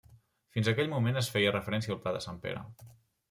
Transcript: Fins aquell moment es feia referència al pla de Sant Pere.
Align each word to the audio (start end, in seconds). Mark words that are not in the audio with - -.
Fins 0.55 0.69
aquell 0.71 0.89
moment 0.93 1.19
es 1.21 1.29
feia 1.35 1.53
referència 1.53 1.95
al 1.97 2.01
pla 2.07 2.13
de 2.17 2.25
Sant 2.27 2.39
Pere. 2.47 2.65